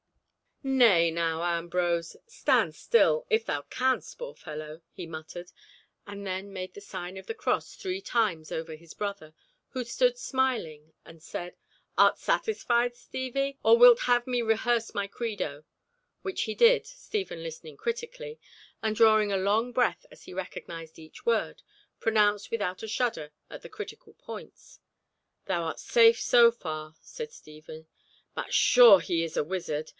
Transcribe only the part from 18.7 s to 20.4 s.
and drawing a long breath as he